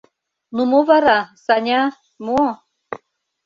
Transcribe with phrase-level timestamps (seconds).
[0.55, 1.81] —Ну мо вара, Саня,
[2.25, 2.43] мо?